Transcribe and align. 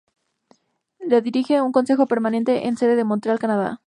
La 1.01 1.21
dirige 1.21 1.61
un 1.61 1.71
consejo 1.71 2.07
permanente 2.07 2.59
con 2.63 2.75
sede 2.75 2.99
en 3.01 3.05
Montreal, 3.05 3.37
Canadá. 3.37 3.79